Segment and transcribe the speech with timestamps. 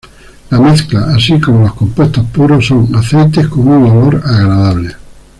[0.49, 4.95] La mezcla, así como los compuestos puros, son aceites con un olor agradable.